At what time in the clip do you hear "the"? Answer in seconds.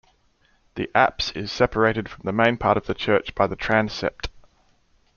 0.73-0.89, 2.25-2.31, 2.87-2.95, 3.45-3.55